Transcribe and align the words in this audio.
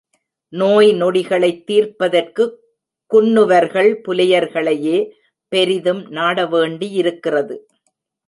நோய் 0.49 0.93
நொடிகளைத் 0.93 1.63
தீர்ப்பதற்குக் 1.63 2.55
குன்னுவர்கள் 3.13 4.01
புலையர்களையே 4.07 5.11
பெரிதும் 5.47 6.11
நாடவேண்டியிருக்கிறது. 6.11 7.57